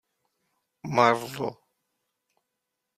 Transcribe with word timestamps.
Marlo! 0.95 1.49